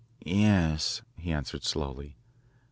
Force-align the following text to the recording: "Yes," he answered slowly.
"Yes," 0.25 1.03
he 1.15 1.31
answered 1.31 1.63
slowly. 1.63 2.15